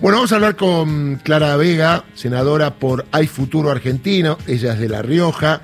Bueno, 0.00 0.16
vamos 0.16 0.32
a 0.32 0.36
hablar 0.36 0.56
con 0.56 1.16
Clara 1.16 1.54
Vega, 1.58 2.04
senadora 2.14 2.76
por 2.76 3.04
Hay 3.12 3.26
Futuro 3.26 3.70
Argentino. 3.70 4.38
Ella 4.46 4.72
es 4.72 4.80
de 4.80 4.88
La 4.88 5.02
Rioja. 5.02 5.60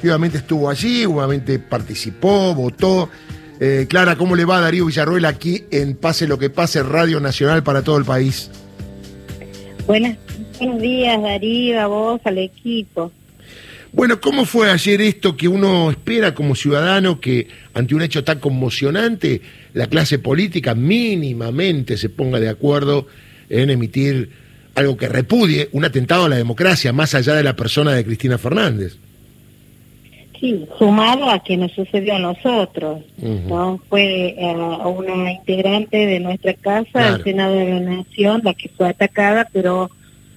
Obviamente 0.00 0.38
estuvo 0.38 0.70
allí, 0.70 1.04
obviamente 1.04 1.58
participó, 1.58 2.54
votó. 2.54 3.10
Eh, 3.58 3.86
Clara, 3.88 4.14
¿cómo 4.14 4.36
le 4.36 4.44
va 4.44 4.58
a 4.58 4.60
Darío 4.60 4.86
Villarroel 4.86 5.24
aquí 5.24 5.64
en 5.72 5.96
Pase 5.96 6.28
lo 6.28 6.38
que 6.38 6.50
pase, 6.50 6.84
Radio 6.84 7.18
Nacional 7.18 7.64
para 7.64 7.82
todo 7.82 7.98
el 7.98 8.04
país? 8.04 8.52
buenos 9.88 10.16
días, 10.80 11.20
Darío, 11.20 11.80
a 11.80 11.86
vos, 11.88 12.20
al 12.24 12.38
equipo. 12.38 13.10
Bueno, 13.92 14.20
¿cómo 14.20 14.44
fue 14.44 14.70
ayer 14.70 15.00
esto 15.00 15.36
que 15.36 15.48
uno 15.48 15.90
espera 15.90 16.32
como 16.32 16.54
ciudadano 16.54 17.20
que 17.20 17.48
ante 17.74 17.96
un 17.96 18.02
hecho 18.02 18.22
tan 18.22 18.38
conmocionante 18.38 19.42
la 19.74 19.88
clase 19.88 20.20
política 20.20 20.76
mínimamente 20.76 21.96
se 21.96 22.08
ponga 22.08 22.38
de 22.38 22.48
acuerdo 22.48 23.08
en 23.50 23.70
emitir 23.70 24.30
algo 24.74 24.96
que 24.96 25.08
repudie 25.08 25.68
un 25.72 25.84
atentado 25.84 26.24
a 26.24 26.28
la 26.28 26.36
democracia, 26.36 26.92
más 26.92 27.14
allá 27.14 27.34
de 27.34 27.42
la 27.42 27.56
persona 27.56 27.92
de 27.92 28.04
Cristina 28.04 28.38
Fernández. 28.38 28.96
Sí, 30.40 30.66
sumado 30.78 31.28
a 31.28 31.42
que 31.44 31.58
nos 31.58 31.70
sucedió 31.72 32.14
a 32.14 32.18
nosotros, 32.18 33.02
¿no? 33.18 33.78
Fue 33.90 34.34
eh, 34.38 34.56
una 34.56 35.32
integrante 35.32 36.06
de 36.06 36.18
nuestra 36.18 36.54
casa, 36.54 37.08
el 37.08 37.22
Senado 37.22 37.54
de 37.56 37.68
la 37.68 37.80
Nación, 37.80 38.40
la 38.42 38.54
que 38.54 38.70
fue 38.70 38.88
atacada, 38.88 39.46
pero 39.52 39.90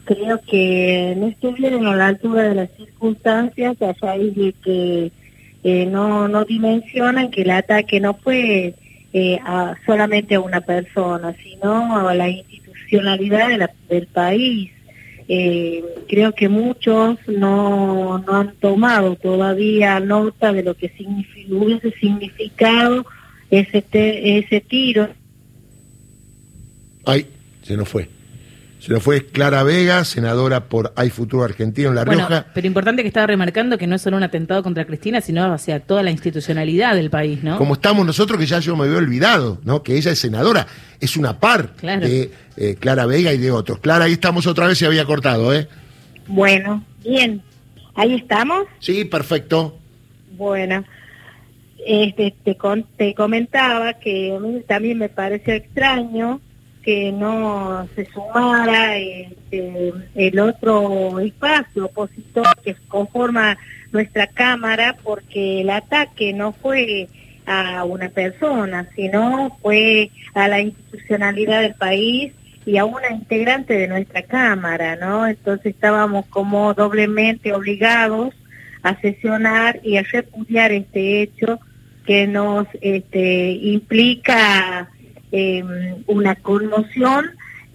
creo 0.03 0.41
que 0.41 1.13
no 1.15 1.27
estuvieron 1.27 1.87
a 1.87 1.95
la 1.95 2.07
altura 2.07 2.43
de 2.43 2.55
las 2.55 2.69
circunstancias 2.75 3.81
a 3.81 3.93
raíz 3.93 4.35
de 4.35 4.53
que 4.61 5.11
eh, 5.63 5.85
no, 5.85 6.27
no 6.27 6.43
dimensionan 6.43 7.31
que 7.31 7.43
el 7.43 7.51
ataque 7.51 8.01
no 8.01 8.15
fue 8.15 8.75
eh, 9.13 9.39
a, 9.45 9.75
solamente 9.85 10.35
a 10.35 10.41
una 10.41 10.59
persona, 10.59 11.33
sino 11.41 12.07
a 12.07 12.13
la 12.13 12.27
institución 12.27 12.62
del 13.89 14.07
país. 14.07 14.71
Eh, 15.27 15.83
creo 16.09 16.33
que 16.33 16.49
muchos 16.49 17.17
no, 17.27 18.17
no 18.19 18.35
han 18.35 18.55
tomado 18.55 19.15
todavía 19.15 19.99
nota 20.01 20.51
de 20.51 20.63
lo 20.63 20.75
que 20.75 20.91
hubiese 21.49 21.91
significado 21.99 23.05
ese, 23.49 23.83
ese 23.91 24.61
tiro. 24.61 25.09
Ay, 27.05 27.27
se 27.61 27.77
nos 27.77 27.87
fue. 27.87 28.09
Se 28.83 28.91
lo 28.91 28.99
fue 28.99 29.25
Clara 29.25 29.63
Vega, 29.63 30.03
senadora 30.03 30.65
por 30.65 30.91
Hay 30.97 31.09
Futuro 31.09 31.45
Argentino 31.45 31.87
en 31.87 31.95
La 31.95 32.03
Rioja. 32.03 32.47
pero 32.53 32.67
importante 32.67 33.01
que 33.01 33.07
estaba 33.07 33.25
remarcando 33.25 33.77
que 33.77 33.87
no 33.87 33.95
es 33.95 34.01
solo 34.01 34.17
un 34.17 34.23
atentado 34.23 34.61
contra 34.61 34.83
Cristina, 34.83 35.21
sino 35.21 35.53
hacia 35.53 35.79
toda 35.79 36.03
la 36.03 36.11
institucionalidad 36.11 36.93
del 36.93 37.09
país, 37.09 37.41
¿no? 37.41 37.57
Como 37.57 37.75
estamos 37.75 38.05
nosotros, 38.05 38.37
que 38.37 38.45
ya 38.45 38.59
yo 38.59 38.75
me 38.75 38.83
había 38.83 38.97
olvidado, 38.97 39.61
¿no? 39.63 39.83
Que 39.83 39.95
ella 39.95 40.11
es 40.11 40.19
senadora, 40.19 40.67
es 40.99 41.15
una 41.15 41.39
par 41.39 41.73
de 41.77 42.31
eh, 42.57 42.75
Clara 42.77 43.05
Vega 43.05 43.31
y 43.31 43.37
de 43.37 43.51
otros. 43.51 43.79
Clara, 43.79 44.03
ahí 44.03 44.11
estamos 44.11 44.47
otra 44.47 44.67
vez, 44.67 44.77
se 44.77 44.85
había 44.85 45.05
cortado, 45.05 45.53
¿eh? 45.53 45.69
Bueno, 46.27 46.83
bien. 47.05 47.41
¿Ahí 47.95 48.15
estamos? 48.15 48.65
Sí, 48.79 49.05
perfecto. 49.05 49.77
Bueno, 50.33 50.83
este, 51.87 52.35
te, 52.43 52.57
te 52.97 53.15
comentaba 53.15 53.93
que 53.93 54.35
a 54.35 54.39
mí 54.41 54.61
también 54.67 54.97
me 54.97 55.07
parece 55.07 55.55
extraño 55.55 56.41
que 56.83 57.11
no 57.11 57.87
se 57.95 58.05
sumara 58.05 58.97
este, 58.97 59.93
el 60.15 60.39
otro 60.39 61.19
espacio 61.19 61.85
opositor 61.85 62.45
que 62.63 62.75
conforma 62.87 63.57
nuestra 63.91 64.27
Cámara 64.27 64.97
porque 65.01 65.61
el 65.61 65.69
ataque 65.69 66.33
no 66.33 66.51
fue 66.51 67.07
a 67.45 67.83
una 67.83 68.09
persona, 68.09 68.89
sino 68.95 69.57
fue 69.61 70.11
a 70.33 70.47
la 70.47 70.59
institucionalidad 70.59 71.61
del 71.61 71.75
país 71.75 72.33
y 72.65 72.77
a 72.77 72.85
una 72.85 73.11
integrante 73.11 73.77
de 73.77 73.87
nuestra 73.87 74.23
Cámara, 74.23 74.95
¿no? 74.95 75.27
Entonces 75.27 75.67
estábamos 75.67 76.25
como 76.27 76.73
doblemente 76.73 77.53
obligados 77.53 78.33
a 78.81 78.99
sesionar 78.99 79.79
y 79.83 79.97
a 79.97 80.03
repudiar 80.03 80.71
este 80.71 81.21
hecho 81.21 81.59
que 82.05 82.27
nos 82.27 82.67
este, 82.81 83.51
implica 83.51 84.89
eh, 85.33 85.63
una 86.05 86.35
conmoción 86.35 87.31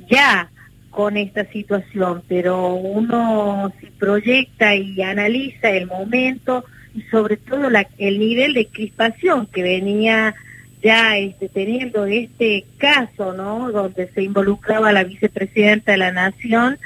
ya 0.08 0.48
con 0.90 1.16
esta 1.16 1.44
situación, 1.50 2.22
pero 2.28 2.74
uno 2.74 3.72
si 3.80 3.86
proyecta 3.86 4.76
y 4.76 5.02
analiza 5.02 5.70
el 5.70 5.86
momento 5.86 6.64
y 6.94 7.02
sobre 7.10 7.36
todo 7.36 7.68
el 7.98 8.18
nivel 8.20 8.54
de 8.54 8.68
crispación 8.68 9.46
que 9.48 9.62
venía 9.62 10.36
ya 10.84 11.18
este, 11.18 11.48
teniendo 11.48 12.06
este 12.06 12.64
caso, 12.78 13.32
¿no? 13.32 13.72
Donde 13.72 14.08
se 14.14 14.22
involucraba 14.22 14.92
la 14.92 15.02
vicepresidenta 15.02 15.92
de 15.92 15.98
la 15.98 16.12
Nación, 16.12 16.78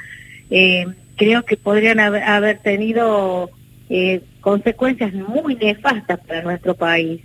eh, 0.49 0.87
creo 1.15 1.45
que 1.45 1.55
podrían 1.55 1.99
haber, 1.99 2.57
tenido 2.63 3.51
eh, 3.91 4.21
consecuencias 4.41 5.13
muy 5.13 5.53
nefastas 5.55 6.19
para 6.27 6.41
nuestro 6.41 6.73
país. 6.73 7.21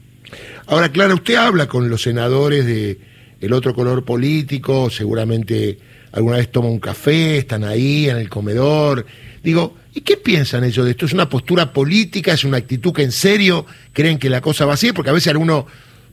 Ahora, 0.66 0.90
Clara, 0.90 1.14
usted 1.14 1.36
habla 1.36 1.66
con 1.66 1.88
los 1.88 2.02
senadores 2.02 2.66
de 2.66 2.98
el 3.40 3.52
otro 3.52 3.74
color 3.74 4.04
político, 4.04 4.90
seguramente 4.90 5.78
alguna 6.12 6.38
vez 6.38 6.50
toma 6.50 6.68
un 6.68 6.80
café, 6.80 7.38
están 7.38 7.64
ahí 7.64 8.08
en 8.08 8.16
el 8.16 8.28
comedor. 8.28 9.06
Digo, 9.42 9.76
¿y 9.94 10.00
qué 10.00 10.16
piensan 10.16 10.64
ellos 10.64 10.84
de 10.84 10.92
esto? 10.92 11.06
¿Es 11.06 11.12
una 11.12 11.28
postura 11.28 11.72
política? 11.72 12.32
¿Es 12.32 12.44
una 12.44 12.56
actitud 12.56 12.92
que 12.92 13.02
en 13.02 13.12
serio 13.12 13.66
creen 13.92 14.18
que 14.18 14.30
la 14.30 14.40
cosa 14.40 14.66
va 14.66 14.74
así? 14.74 14.92
Porque 14.92 15.10
a 15.10 15.14
veces 15.14 15.28
alguno 15.28 15.66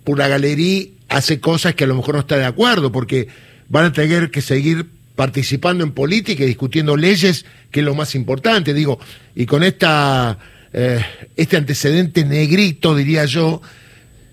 por 0.04 0.18
la 0.20 0.28
galería 0.28 0.88
hace 1.10 1.40
cosas 1.40 1.76
que 1.76 1.84
a 1.84 1.88
lo 1.88 1.96
mejor 1.96 2.16
no 2.16 2.22
está 2.22 2.38
de 2.38 2.46
acuerdo, 2.46 2.92
porque 2.92 3.28
van 3.70 3.86
a 3.86 3.92
tener 3.92 4.32
que 4.32 4.42
seguir 4.42 4.88
participando 5.16 5.84
en 5.84 5.92
política 5.92 6.44
y 6.44 6.48
discutiendo 6.48 6.96
leyes, 6.98 7.46
que 7.72 7.80
es 7.80 7.86
lo 7.86 7.96
más 7.96 8.16
importante. 8.16 8.74
Digo, 8.74 9.00
y 9.34 9.46
con 9.46 9.64
esta, 9.64 10.38
eh, 10.74 11.04
este 11.36 11.58
antecedente 11.58 12.26
negrito, 12.26 12.96
diría 12.96 13.26
yo, 13.26 13.62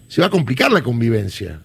se 0.09 0.21
va 0.21 0.27
a 0.27 0.31
complicar 0.31 0.71
la 0.73 0.83
convivencia. 0.83 1.61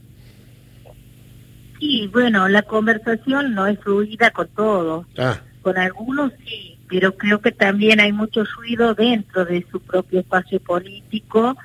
Sí, 1.80 2.10
bueno, 2.12 2.48
la 2.48 2.64
conversación 2.64 3.54
no 3.54 3.68
es 3.68 3.80
fluida 3.80 4.32
con 4.32 4.48
todos. 4.48 5.06
Ah. 5.18 5.40
Con 5.62 5.78
algunos 5.78 6.32
sí, 6.46 6.78
pero 6.88 7.16
creo 7.16 7.42
que 7.42 7.52
también 7.52 8.00
hay 8.00 8.12
mucho 8.12 8.44
ruido 8.44 8.94
dentro 8.94 9.46
de 9.46 9.66
su 9.70 9.80
propio 9.82 10.22
espacio 10.22 10.60
político, 10.60 11.56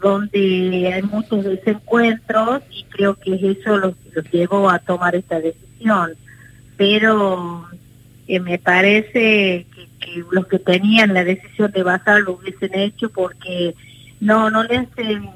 donde 0.00 0.92
hay 0.92 1.02
muchos 1.02 1.44
desencuentros 1.44 2.62
y 2.70 2.84
creo 2.84 3.14
que 3.14 3.34
eso 3.34 3.76
los, 3.76 3.94
los 4.12 4.30
llevó 4.32 4.68
a 4.68 4.80
tomar 4.80 5.14
esta 5.14 5.38
decisión. 5.40 6.14
Pero 6.76 7.68
eh, 8.26 8.40
me 8.40 8.58
parece 8.58 9.66
que, 9.74 9.88
que, 10.00 10.24
los 10.32 10.46
que 10.48 10.58
tenían 10.58 11.14
la 11.14 11.22
decisión 11.22 11.70
de 11.70 11.84
bajar 11.84 12.22
lo 12.22 12.32
hubiesen 12.32 12.74
hecho 12.74 13.10
porque 13.10 13.74
no 14.20 14.50
no 14.50 14.64
le 14.64 14.78
hacen 14.78 15.28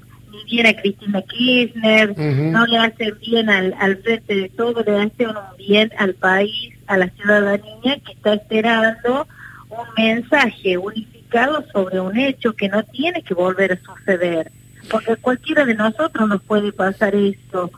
bien 0.45 0.67
a 0.67 0.75
Cristina 0.75 1.23
Kirchner, 1.23 2.17
no 2.17 2.67
le 2.67 2.79
hacen 2.79 3.19
bien 3.21 3.51
al, 3.51 3.75
al 3.79 3.97
frente 3.99 4.35
de 4.35 4.49
todo, 4.51 4.83
le 4.83 5.01
hacen 5.01 5.29
un 5.29 5.57
bien 5.59 5.91
al 5.99 6.15
país, 6.15 6.75
a 6.87 6.97
la 6.97 7.09
ciudadanía 7.11 7.99
que 8.05 8.13
está 8.13 8.35
esperando 8.35 9.27
un 9.69 9.87
mensaje 9.97 10.79
unificado 10.79 11.65
sobre 11.73 12.01
un 12.01 12.17
hecho 12.17 12.53
que 12.55 12.69
no 12.69 12.83
tiene 12.85 13.23
que 13.23 13.35
volver 13.35 13.73
a 13.73 13.95
suceder, 13.95 14.51
porque 14.91 15.17
cualquiera 15.17 15.65
de 15.65 15.75
nosotros 15.75 16.29
nos 16.29 16.43
puede 16.43 16.73
pasar 16.73 17.15
esto. 17.15 17.71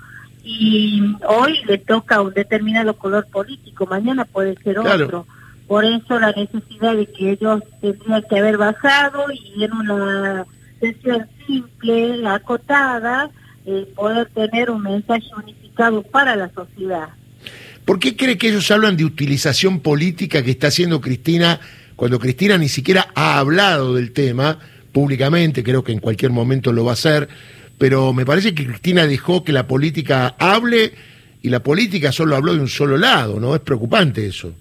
Y 0.44 1.02
hoy 1.26 1.60
le 1.66 1.76
toca 1.78 2.16
a 2.16 2.22
un 2.22 2.32
determinado 2.32 2.94
color 2.96 3.26
político, 3.26 3.86
mañana 3.86 4.24
puede 4.24 4.56
ser 4.62 4.78
otro. 4.78 5.26
Por 5.66 5.84
eso 5.84 6.18
la 6.18 6.32
necesidad 6.32 6.96
de 6.96 7.06
que 7.06 7.32
ellos 7.32 7.62
tendrían 7.82 8.22
que 8.22 8.38
haber 8.38 8.56
bajado 8.56 9.26
y 9.30 9.62
en 9.62 9.72
una 9.74 10.46
sesión 10.80 11.26
simple, 11.46 12.26
acotada, 12.26 13.30
eh, 13.66 13.86
poder 13.94 14.28
tener 14.34 14.70
un 14.70 14.82
mensaje 14.82 15.26
unificado 15.36 16.02
para 16.02 16.36
la 16.36 16.50
sociedad. 16.50 17.08
¿Por 17.84 17.98
qué 17.98 18.16
cree 18.16 18.36
que 18.36 18.48
ellos 18.48 18.70
hablan 18.70 18.96
de 18.96 19.04
utilización 19.04 19.80
política 19.80 20.42
que 20.42 20.50
está 20.50 20.68
haciendo 20.68 21.00
Cristina 21.00 21.60
cuando 21.96 22.18
Cristina 22.18 22.58
ni 22.58 22.68
siquiera 22.68 23.08
ha 23.14 23.38
hablado 23.38 23.94
del 23.94 24.12
tema 24.12 24.58
públicamente? 24.92 25.64
Creo 25.64 25.82
que 25.82 25.92
en 25.92 26.00
cualquier 26.00 26.30
momento 26.30 26.72
lo 26.72 26.84
va 26.84 26.90
a 26.90 26.94
hacer, 26.94 27.28
pero 27.78 28.12
me 28.12 28.26
parece 28.26 28.54
que 28.54 28.66
Cristina 28.66 29.06
dejó 29.06 29.42
que 29.42 29.52
la 29.52 29.66
política 29.66 30.34
hable 30.38 30.92
y 31.40 31.48
la 31.48 31.62
política 31.62 32.12
solo 32.12 32.36
habló 32.36 32.54
de 32.54 32.60
un 32.60 32.68
solo 32.68 32.98
lado, 32.98 33.40
¿no? 33.40 33.54
Es 33.54 33.60
preocupante 33.62 34.26
eso. 34.26 34.52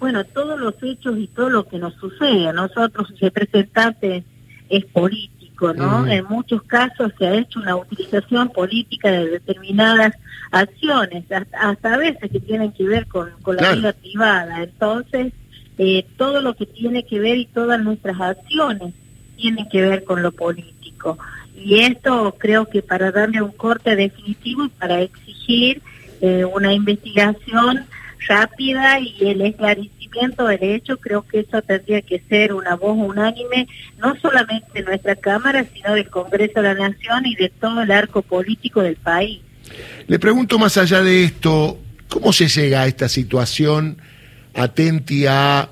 Bueno, 0.00 0.24
todos 0.24 0.58
los 0.58 0.74
hechos 0.82 1.16
y 1.18 1.28
todo 1.28 1.48
lo 1.48 1.66
que 1.66 1.78
nos 1.78 1.94
sucede 1.94 2.48
a 2.48 2.52
nosotros 2.52 3.08
representantes 3.20 4.24
es 4.68 4.84
político, 4.86 5.72
¿no? 5.72 6.06
En 6.06 6.24
muchos 6.24 6.62
casos 6.62 7.12
se 7.18 7.26
ha 7.26 7.34
hecho 7.34 7.60
una 7.60 7.76
utilización 7.76 8.48
política 8.48 9.10
de 9.10 9.28
determinadas 9.28 10.14
acciones, 10.50 11.24
hasta, 11.30 11.94
a 11.94 11.96
veces 11.96 12.30
que 12.30 12.40
tienen 12.40 12.72
que 12.72 12.84
ver 12.84 13.06
con, 13.06 13.32
la 13.46 13.74
vida 13.74 13.92
privada. 13.92 14.62
Entonces, 14.62 15.32
eh, 15.78 16.06
todo 16.16 16.40
lo 16.40 16.54
que 16.54 16.66
tiene 16.66 17.04
que 17.04 17.18
ver 17.18 17.38
y 17.38 17.46
todas 17.46 17.82
nuestras 17.82 18.20
acciones 18.20 18.94
tienen 19.36 19.68
que 19.68 19.82
ver 19.82 20.04
con 20.04 20.22
lo 20.22 20.32
político. 20.32 21.18
Y 21.56 21.80
esto 21.80 22.34
creo 22.38 22.66
que 22.66 22.82
para 22.82 23.10
darle 23.10 23.42
un 23.42 23.52
corte 23.52 23.96
definitivo 23.96 24.64
y 24.64 24.68
para 24.68 25.00
exigir 25.00 25.82
eh, 26.20 26.44
una 26.44 26.72
investigación 26.72 27.86
rápida 28.26 29.00
y 29.00 29.16
el 29.28 29.40
esclarecimiento 29.42 30.46
del 30.46 30.62
hecho, 30.62 30.96
creo 30.98 31.22
que 31.22 31.40
eso 31.40 31.62
tendría 31.62 32.02
que 32.02 32.22
ser 32.28 32.52
una 32.52 32.76
voz 32.76 32.96
unánime, 32.96 33.68
no 33.98 34.14
solamente 34.20 34.66
de 34.74 34.82
nuestra 34.82 35.16
Cámara, 35.16 35.64
sino 35.72 35.94
del 35.94 36.08
Congreso 36.08 36.62
de 36.62 36.74
la 36.74 36.74
Nación 36.74 37.26
y 37.26 37.34
de 37.36 37.48
todo 37.48 37.82
el 37.82 37.90
arco 37.90 38.22
político 38.22 38.82
del 38.82 38.96
país. 38.96 39.40
Le 40.06 40.18
pregunto 40.18 40.58
más 40.58 40.76
allá 40.76 41.02
de 41.02 41.24
esto, 41.24 41.78
¿cómo 42.08 42.32
se 42.32 42.48
llega 42.48 42.82
a 42.82 42.86
esta 42.86 43.08
situación 43.08 43.98
atenti 44.54 45.26
a 45.26 45.68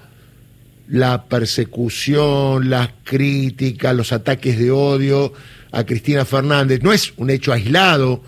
la 0.89 1.25
persecución, 1.25 2.69
las 2.69 2.91
críticas, 3.05 3.95
los 3.95 4.13
ataques 4.13 4.59
de 4.59 4.71
odio 4.71 5.33
a 5.71 5.85
Cristina 5.85 6.25
Fernández? 6.25 6.83
No 6.83 6.93
es 6.93 7.13
un 7.17 7.31
hecho 7.31 7.53
aislado 7.53 8.23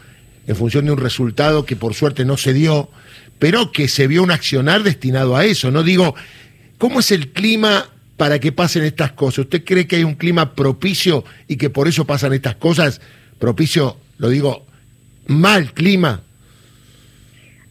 en 0.46 0.56
función 0.56 0.84
de 0.84 0.92
un 0.92 0.98
resultado 0.98 1.64
que 1.64 1.76
por 1.76 1.94
suerte 1.94 2.24
no 2.24 2.36
se 2.36 2.52
dio, 2.52 2.90
pero 3.38 3.72
que 3.72 3.88
se 3.88 4.06
vio 4.06 4.22
un 4.22 4.30
accionar 4.30 4.82
destinado 4.82 5.36
a 5.36 5.44
eso. 5.44 5.70
No 5.70 5.82
digo, 5.82 6.14
¿cómo 6.78 7.00
es 7.00 7.10
el 7.10 7.28
clima 7.28 7.88
para 8.16 8.38
que 8.38 8.52
pasen 8.52 8.84
estas 8.84 9.12
cosas? 9.12 9.40
¿Usted 9.40 9.64
cree 9.64 9.86
que 9.86 9.96
hay 9.96 10.04
un 10.04 10.14
clima 10.14 10.54
propicio 10.54 11.24
y 11.48 11.56
que 11.56 11.70
por 11.70 11.88
eso 11.88 12.04
pasan 12.04 12.32
estas 12.32 12.56
cosas? 12.56 13.00
Propicio, 13.38 13.96
lo 14.18 14.28
digo, 14.28 14.66
mal 15.26 15.72
clima. 15.72 16.22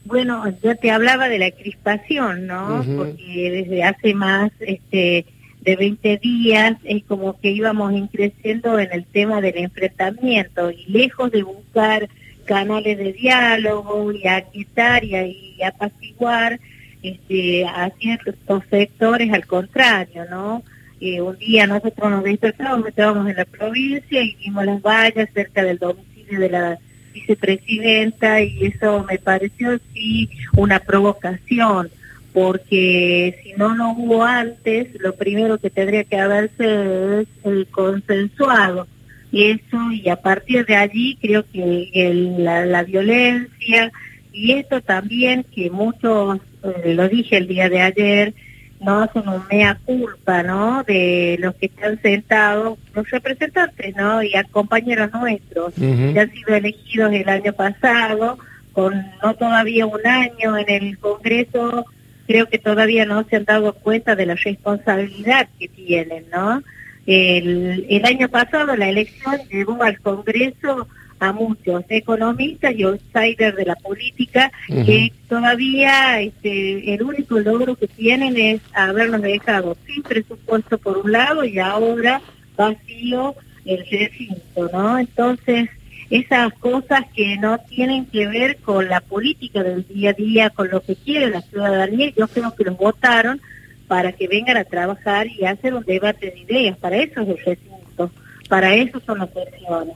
Bueno, 0.05 0.43
yo 0.61 0.75
te 0.75 0.91
hablaba 0.91 1.29
de 1.29 1.39
la 1.39 1.51
crispación, 1.51 2.45
¿no? 2.45 2.83
Porque 2.97 3.65
desde 3.65 3.83
hace 3.83 4.13
más 4.13 4.51
este, 4.59 5.25
de 5.61 5.75
20 5.77 6.17
días 6.17 6.77
es 6.83 7.03
como 7.05 7.39
que 7.39 7.51
íbamos 7.51 7.93
creciendo 8.11 8.77
en 8.79 8.91
el 8.91 9.05
tema 9.05 9.39
del 9.39 9.57
enfrentamiento 9.57 10.71
y 10.71 10.85
lejos 10.91 11.31
de 11.31 11.43
buscar 11.43 12.09
canales 12.43 12.97
de 12.97 13.13
diálogo 13.13 14.11
y 14.11 14.27
a 14.27 14.41
quitar 14.41 15.03
y, 15.03 15.61
apaciguar 15.63 16.59
este, 17.01 17.65
a 17.65 17.89
ciertos 17.99 18.35
sectores, 18.69 19.31
al 19.33 19.45
contrario, 19.45 20.25
¿no? 20.29 20.63
Eh, 20.99 21.21
un 21.21 21.37
día 21.37 21.67
nosotros 21.67 22.09
nos 22.09 22.23
despertamos, 22.23 22.87
estábamos 22.87 23.29
en 23.29 23.35
la 23.35 23.45
provincia 23.45 24.21
y 24.21 24.35
vimos 24.35 24.65
las 24.65 24.81
vallas 24.81 25.29
cerca 25.33 25.63
del 25.63 25.77
domicilio 25.77 26.39
de 26.39 26.49
la 26.49 26.79
vicepresidenta 27.13 28.41
y 28.41 28.67
eso 28.67 29.03
me 29.03 29.17
pareció 29.17 29.79
sí 29.93 30.29
una 30.55 30.79
provocación 30.79 31.89
porque 32.33 33.39
si 33.43 33.53
no 33.53 33.75
lo 33.75 33.89
hubo 33.89 34.23
antes, 34.23 34.87
lo 34.99 35.13
primero 35.13 35.59
que 35.59 35.69
tendría 35.69 36.03
que 36.03 36.17
haberse 36.17 37.21
es 37.21 37.27
el 37.43 37.67
consensuado 37.67 38.87
eso 39.33 39.91
y 39.91 40.09
a 40.09 40.15
partir 40.18 40.65
de 40.65 40.75
allí 40.75 41.18
creo 41.19 41.44
que 41.51 42.12
la, 42.38 42.83
violencia 42.83 43.91
y 44.31 44.51
esto 44.53 44.81
también 44.81 45.44
que 45.44 45.69
muchos 45.69 46.39
eh, 46.63 46.94
lo 46.94 47.09
dije 47.09 47.38
el 47.38 47.47
día 47.47 47.69
de 47.69 47.81
ayer 47.81 48.33
no 48.80 49.01
hacen 49.01 49.27
un 49.27 49.41
mea 49.50 49.80
culpa 49.85 50.44
no 50.44 50.83
de 50.83 51.38
los 51.39 51.56
que 51.56 51.65
están 51.65 52.00
sentados 52.01 52.77
los 52.94 53.09
representantes 53.09 53.95
no 53.95 54.21
y 54.21 54.35
a 54.35 54.44
compañeros 54.44 55.12
nuestros 55.13 55.74
que 55.74 56.19
han 56.19 56.31
sido 56.31 56.56
elegidos 56.56 57.12
el 57.13 57.27
año 57.27 57.53
pasado 57.53 58.38
con 58.71 58.94
no 59.24 59.33
todavía 59.33 59.88
un 59.88 60.06
año 60.06 60.57
en 60.57 60.69
el 60.69 60.97
Congreso 61.00 61.86
creo 62.27 62.47
que 62.47 62.59
todavía 62.59 63.06
no 63.06 63.24
se 63.24 63.38
han 63.38 63.45
dado 63.45 63.74
cuenta 63.74 64.15
de 64.15 64.27
la 64.27 64.36
responsabilidad 64.36 65.47
que 65.59 65.68
tienen 65.69 66.25
no 66.31 66.62
el, 67.05 67.85
el 67.89 68.05
año 68.05 68.29
pasado 68.29 68.75
la 68.75 68.89
elección 68.89 69.38
llevó 69.50 69.81
al 69.83 70.00
Congreso 70.00 70.88
a 71.19 71.31
muchos 71.31 71.83
economistas 71.89 72.73
y 72.75 72.83
outsiders 72.83 73.55
de 73.55 73.65
la 73.65 73.75
política 73.75 74.51
que 74.67 75.13
todavía 75.29 76.19
este, 76.19 76.94
el 76.94 77.01
único 77.01 77.39
logro 77.39 77.75
que 77.75 77.88
tienen 77.88 78.35
es 78.38 78.61
habernos 78.73 79.21
dejado 79.21 79.77
sin 79.85 80.03
presupuesto 80.03 80.77
por 80.77 80.97
un 80.97 81.11
lado 81.13 81.45
y 81.45 81.59
ahora 81.59 82.21
vacío 82.57 83.35
el 83.65 83.85
recinto, 83.89 84.69
¿no? 84.73 85.00
Entonces, 85.00 85.69
esas 86.09 86.53
cosas 86.55 87.05
que 87.15 87.38
no 87.38 87.57
tienen 87.69 88.05
que 88.05 88.27
ver 88.27 88.57
con 88.57 88.89
la 88.89 89.00
política 89.00 89.63
del 89.63 89.88
día 89.88 90.09
a 90.09 90.13
día, 90.13 90.50
con 90.50 90.69
lo 90.69 90.81
que 90.81 90.95
quiere 90.95 91.29
la 91.29 91.41
ciudadanía, 91.41 92.11
yo 92.15 92.27
creo 92.27 92.53
que 92.53 92.65
los 92.65 92.77
votaron 92.77 93.41
para 93.88 94.12
que 94.13 94.27
vengan 94.27 94.57
a 94.57 94.63
trabajar 94.63 95.27
y 95.27 95.45
hacer 95.45 95.74
un 95.74 95.83
debate 95.83 96.31
de 96.31 96.39
ideas. 96.39 96.77
Para 96.77 96.97
eso 96.97 97.21
es 97.21 97.30
el 97.30 97.38
recinto, 97.38 98.12
para 98.50 98.75
eso 98.75 99.01
son 99.06 99.19
las 99.19 99.30
elecciones. 99.35 99.95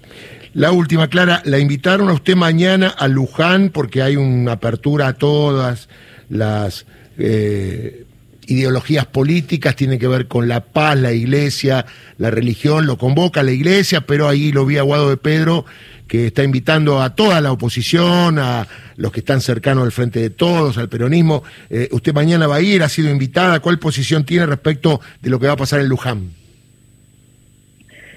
La 0.53 0.71
última, 0.71 1.07
Clara, 1.07 1.41
la 1.45 1.59
invitaron 1.59 2.09
a 2.09 2.13
usted 2.13 2.35
mañana 2.35 2.87
a 2.87 3.07
Luján 3.07 3.69
porque 3.69 4.01
hay 4.01 4.15
una 4.15 4.53
apertura 4.53 5.07
a 5.07 5.13
todas 5.13 5.89
las 6.29 6.85
eh, 7.17 8.05
ideologías 8.47 9.05
políticas, 9.05 9.75
tiene 9.75 9.99
que 9.99 10.07
ver 10.07 10.27
con 10.27 10.47
la 10.47 10.61
paz, 10.61 10.97
la 10.97 11.11
iglesia, 11.11 11.85
la 12.17 12.31
religión, 12.31 12.85
lo 12.85 12.97
convoca 12.97 13.43
la 13.43 13.51
iglesia, 13.51 14.01
pero 14.01 14.27
ahí 14.27 14.51
lo 14.51 14.65
vi 14.65 14.77
a 14.77 14.83
Guado 14.83 15.09
de 15.09 15.17
Pedro 15.17 15.65
que 16.07 16.27
está 16.27 16.43
invitando 16.43 17.01
a 17.01 17.13
toda 17.13 17.41
la 17.41 17.51
oposición, 17.51 18.39
a 18.39 18.65
los 18.97 19.11
que 19.11 19.21
están 19.21 19.41
cercanos 19.41 19.85
al 19.85 19.91
frente 19.91 20.19
de 20.19 20.29
todos, 20.29 20.77
al 20.77 20.89
peronismo. 20.89 21.43
Eh, 21.69 21.87
usted 21.91 22.13
mañana 22.13 22.47
va 22.47 22.57
a 22.57 22.61
ir, 22.61 22.83
ha 22.83 22.89
sido 22.89 23.09
invitada, 23.09 23.59
¿cuál 23.61 23.79
posición 23.79 24.25
tiene 24.25 24.45
respecto 24.45 24.99
de 25.21 25.29
lo 25.29 25.39
que 25.39 25.47
va 25.47 25.53
a 25.53 25.57
pasar 25.57 25.79
en 25.79 25.87
Luján? 25.87 26.31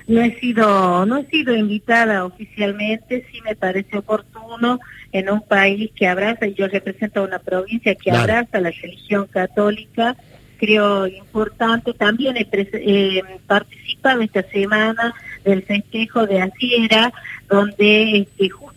No 0.08 0.20
he 0.22 0.36
sido, 0.40 1.06
no 1.06 1.18
he 1.18 1.26
sido 1.26 1.54
invitada 1.54 2.24
oficialmente, 2.24 3.24
sí 3.30 3.40
me 3.42 3.54
parece 3.54 3.96
oportuno 3.96 4.80
en 5.12 5.30
un 5.30 5.40
país 5.42 5.90
que 5.94 6.08
abraza, 6.08 6.46
y 6.46 6.54
yo 6.54 6.66
represento 6.66 7.20
a 7.20 7.24
una 7.24 7.38
provincia 7.38 7.94
que 7.94 8.10
abraza 8.10 8.60
la 8.60 8.70
religión 8.70 9.26
católica, 9.26 10.16
creo 10.58 11.06
importante. 11.06 11.92
También 11.94 12.36
he 12.36 12.48
eh, 12.52 13.22
participado 13.46 14.20
esta 14.22 14.42
semana 14.50 15.14
del 15.44 15.62
festejo 15.62 16.26
de 16.26 16.42
Asiera, 16.42 17.12
donde 17.48 18.18
este, 18.18 18.48
justamente 18.48 18.69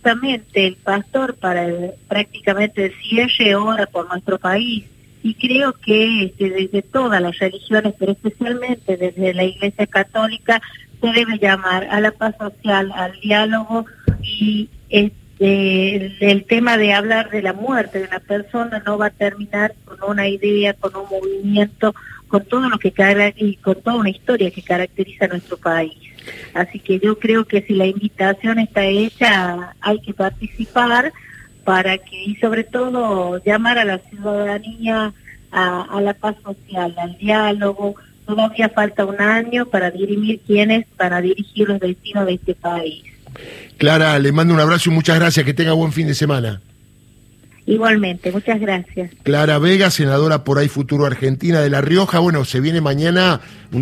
el 0.54 0.76
pastor 0.76 1.36
para 1.36 1.68
prácticamente 2.08 2.86
el 2.86 2.94
cierre 3.02 3.56
ora 3.56 3.86
por 3.86 4.08
nuestro 4.08 4.38
país. 4.38 4.86
Y 5.22 5.36
creo 5.36 5.74
que 5.74 6.26
este, 6.26 6.50
desde 6.50 6.82
todas 6.82 7.22
las 7.22 7.38
religiones, 7.40 7.94
pero 7.98 8.12
especialmente 8.12 8.98
desde 8.98 9.34
la 9.34 9.46
Iglesia 9.46 9.88
Católica, 9.88 10.62
se 11.00 11.08
debe 11.08 11.38
llamar 11.40 11.88
a 11.90 12.02
la 12.02 12.12
paz 12.12 12.36
social, 12.38 12.92
al 12.94 13.20
diálogo 13.22 13.86
y 14.22 14.70
este, 14.90 16.32
el, 16.32 16.46
tema 16.46 16.78
de 16.78 16.94
hablar 16.94 17.30
de 17.30 17.42
la 17.42 17.54
muerte 17.54 18.00
de 18.00 18.08
una 18.08 18.20
persona 18.20 18.84
no 18.86 18.98
va 18.98 19.08
a 19.08 19.12
terminar 19.12 19.74
con 19.86 19.98
una 20.10 20.28
idea, 20.28 20.74
con 20.74 20.96
un 20.96 21.10
movimiento, 21.10 21.96
con 22.28 22.46
todo 22.46 22.70
lo 22.70 22.78
que 22.78 22.94
y 23.38 23.56
con 23.58 23.82
toda 23.82 23.98
una 23.98 24.10
historia 24.10 24.52
que 24.52 24.62
caracteriza 24.62 25.26
a 25.26 25.30
nuestro 25.30 25.58
país. 25.58 26.13
Así 26.54 26.80
que 26.80 27.00
yo 27.00 27.20
creo 27.20 27.46
que 27.46 27.62
si 27.62 27.74
la 27.74 27.86
invitación 27.86 28.60
está 28.60 28.86
hecha, 28.86 29.74
hay 29.82 30.00
que 30.02 30.14
participar 30.14 31.12
para 31.64 31.98
que, 31.98 32.24
y 32.24 32.36
sobre 32.36 32.64
todo, 32.64 33.42
llamar 33.44 33.78
a 33.78 33.86
la 33.86 34.00
ciudadanía 34.00 35.14
a, 35.52 36.02
la 36.02 36.14
paz 36.14 36.36
social, 36.44 36.94
al 36.98 37.18
diálogo. 37.18 37.96
Todavía 38.26 38.70
falta 38.70 39.06
un 39.06 39.20
año 39.22 39.66
para 39.66 39.92
dirimir 39.92 40.42
quiénes 40.46 40.86
para 40.98 41.22
dirigir 41.22 41.68
los 41.68 41.80
destinos 41.80 42.26
de 42.26 42.34
este 42.34 42.56
país. 42.56 43.04
Clara, 43.78 44.18
le 44.20 44.32
mando 44.32 44.54
un 44.54 44.60
abrazo 44.60 44.90
y 44.90 44.94
muchas 44.94 45.18
gracias. 45.20 45.46
Que 45.46 45.54
tenga 45.54 45.74
buen 45.74 45.92
fin 45.92 46.08
de 46.08 46.16
semana. 46.16 46.62
Igualmente, 47.66 48.32
muchas 48.32 48.60
gracias. 48.60 49.12
Clara 49.24 49.58
Vega, 49.58 49.90
senadora 49.90 50.44
por 50.44 50.58
ahí 50.58 50.68
Futuro 50.68 51.06
Argentina 51.06 51.62
de 51.62 51.70
La 51.70 51.82
Rioja. 51.82 52.20
Bueno, 52.20 52.44
se 52.44 52.60
viene 52.60 52.82
mañana 52.82 53.40
un 53.72 53.82